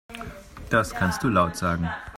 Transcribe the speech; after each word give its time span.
Das 0.71 0.95
kannst 0.95 1.21
du 1.21 1.29
laut 1.29 1.55
sagen. 1.55 1.87